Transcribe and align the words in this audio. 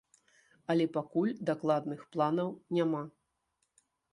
Але 0.73 0.87
пакуль 0.95 1.35
дакладных 1.51 2.01
планаў 2.15 2.49
няма. 2.79 3.03